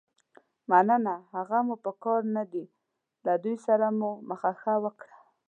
[0.69, 2.65] مننه، هغه مو په کار نه دي،
[3.25, 5.15] له دوی سره مو مخه ښه وکړه.